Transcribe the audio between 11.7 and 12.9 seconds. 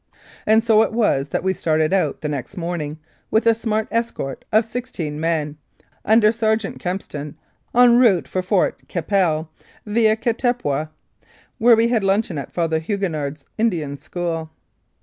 we had luncheon at Father